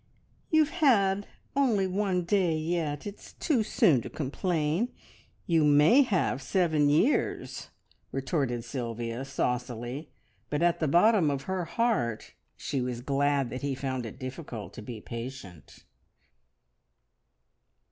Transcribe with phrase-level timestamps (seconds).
[0.49, 3.05] "You have had only one day yet.
[3.05, 4.91] It's too soon to complain.
[5.45, 7.69] You may have seven years!"
[8.11, 10.09] retorted Sylvia saucily;
[10.49, 14.73] but at the bottom of her heart she was glad that he found it difficult
[14.73, 15.83] to be patient.